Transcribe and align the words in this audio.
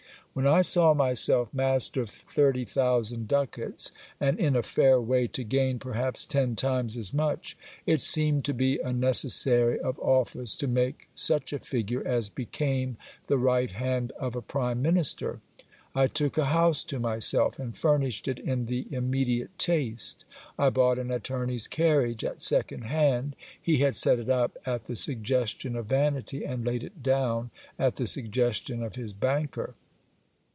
When 0.33 0.47
I 0.47 0.61
saw 0.61 0.93
myself 0.93 1.53
master 1.53 1.99
of 2.03 2.09
thirty 2.09 2.63
thousand 2.63 3.27
ducats, 3.27 3.91
and 4.17 4.39
in 4.39 4.55
a 4.55 4.63
fair 4.63 5.01
way 5.01 5.27
to 5.27 5.43
gain 5.43 5.77
perhaps 5.77 6.25
ten 6.25 6.55
times 6.55 6.95
as 6.95 7.13
much, 7.13 7.57
it 7.85 8.01
seemed 8.01 8.45
to 8.45 8.53
be 8.53 8.79
a 8.79 8.93
necessary 8.93 9.77
of 9.77 9.99
office 9.99 10.55
to 10.55 10.67
make 10.69 11.09
such 11.15 11.51
a 11.51 11.59
figure 11.59 12.01
as 12.07 12.29
became 12.29 12.95
the 13.27 13.37
right 13.37 13.71
hand 13.71 14.13
of 14.17 14.37
a 14.37 14.41
prime 14.41 14.81
minister. 14.81 15.41
I 15.93 16.07
took 16.07 16.37
a 16.37 16.45
house 16.45 16.85
to 16.85 16.97
myself, 16.97 17.59
and 17.59 17.75
furnished 17.75 18.25
it 18.29 18.39
in 18.39 18.67
the 18.67 18.87
immediate 18.89 19.59
taste. 19.59 20.23
I 20.57 20.69
bought 20.69 20.97
an 20.97 21.11
attorney's 21.11 21.67
carriage 21.67 22.23
at 22.23 22.41
second 22.41 22.83
hand: 22.83 23.35
he 23.61 23.79
had 23.79 23.97
set 23.97 24.17
it 24.17 24.29
up 24.29 24.57
at 24.65 24.85
the 24.85 24.95
suggestion 24.95 25.75
of 25.75 25.87
vanity, 25.87 26.45
and 26.45 26.63
laid 26.65 26.85
it 26.85 27.03
down 27.03 27.51
at 27.77 27.97
the 27.97 28.07
suggestion 28.07 28.81
of 28.81 28.95
his 28.95 29.11
banker. 29.11 29.75